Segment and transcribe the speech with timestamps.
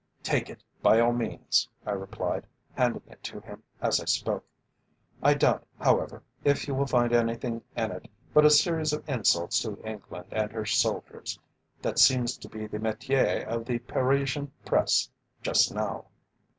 [0.23, 4.43] "Take it by all means," I replied, handing it to him as I spoke.
[5.21, 9.61] "I doubt, however, if you will find anything in it but a series of insults
[9.61, 11.37] to England and her soldiers.
[11.83, 15.07] That seems to be the metier of the Parisian Press
[15.43, 16.05] just now."